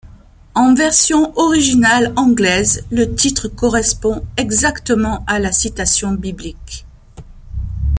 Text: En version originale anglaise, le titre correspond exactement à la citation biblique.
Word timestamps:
En 0.55 0.73
version 0.73 1.31
originale 1.37 2.11
anglaise, 2.15 2.87
le 2.89 3.13
titre 3.13 3.47
correspond 3.47 4.25
exactement 4.35 5.23
à 5.27 5.37
la 5.37 5.51
citation 5.51 6.13
biblique. 6.13 6.87